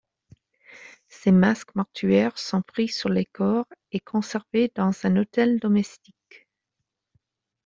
Ces 1.09 1.31
masques 1.31 1.75
mortuaires 1.75 2.35
sont 2.39 2.63
pris 2.63 2.87
sur 2.87 3.07
les 3.09 3.25
corps 3.27 3.67
et 3.91 3.99
conservés 3.99 4.71
dans 4.73 4.91
un 5.05 5.15
autel 5.17 5.59
domestique. 5.59 6.47